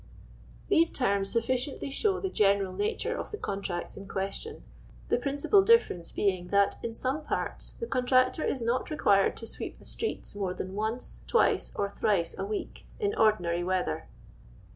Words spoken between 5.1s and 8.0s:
principal differ ence being that in some parts, the